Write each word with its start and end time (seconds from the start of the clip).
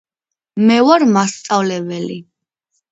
მე 0.69 0.79
ვარ 0.87 1.05
მასწავლებელი. 1.19 2.21